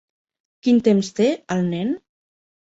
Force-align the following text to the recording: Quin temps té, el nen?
Quin 0.67 0.81
temps 0.87 1.13
té, 1.21 1.29
el 1.59 1.65
nen? 1.71 1.95